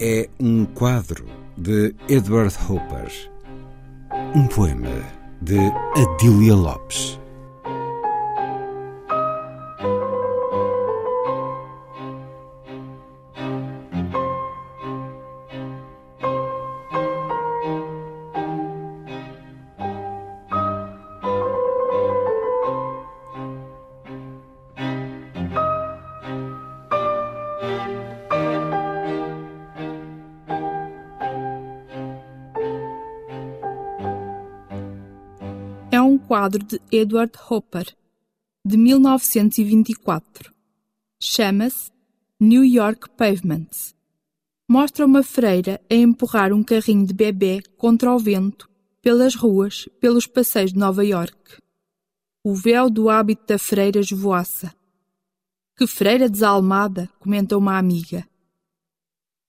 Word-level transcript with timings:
É 0.00 0.28
um 0.38 0.64
quadro 0.64 1.26
de 1.56 1.94
Edward 2.08 2.54
Hopper, 2.68 3.10
um 4.34 4.46
poema 4.46 5.04
de 5.42 5.58
Adília 5.96 6.54
Lopes. 6.54 7.17
Quadro 36.28 36.62
de 36.62 36.78
Edward 36.92 37.32
Hopper, 37.48 37.86
de 38.62 38.76
1924. 38.76 40.52
Chama-se 41.18 41.90
New 42.38 42.62
York 42.62 43.08
Pavements. 43.16 43.96
Mostra 44.68 45.06
uma 45.06 45.22
freira 45.22 45.80
a 45.90 45.94
empurrar 45.94 46.52
um 46.52 46.62
carrinho 46.62 47.06
de 47.06 47.14
bebê 47.14 47.62
contra 47.78 48.14
o 48.14 48.18
vento 48.18 48.68
pelas 49.00 49.34
ruas, 49.34 49.88
pelos 49.98 50.26
passeios 50.26 50.74
de 50.74 50.78
Nova 50.78 51.02
York. 51.02 51.56
O 52.44 52.54
véu 52.54 52.90
do 52.90 53.08
hábito 53.08 53.46
da 53.46 53.58
freira 53.58 53.98
esvoaça. 53.98 54.74
Que 55.78 55.86
freira 55.86 56.28
desalmada, 56.28 57.08
comenta 57.18 57.56
uma 57.56 57.78
amiga. 57.78 58.28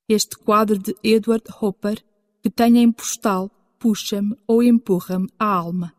Este 0.08 0.38
quadro 0.38 0.78
de 0.78 0.96
Edward 1.04 1.44
Hopper, 1.60 2.02
que 2.42 2.50
tenha 2.50 2.82
em 2.82 2.90
postal, 2.90 3.52
puxa-me 3.78 4.38
ou 4.48 4.64
empurra-me 4.64 5.28
a 5.38 5.46
alma. 5.46 5.99